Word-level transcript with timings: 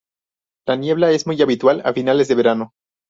La 0.65 0.77
niebla 0.77 1.11
es 1.11 1.27
muy 1.27 1.39
habitual 1.43 1.83
a 1.85 1.93
finales 1.93 2.27
de 2.27 2.33
verano. 2.33 2.71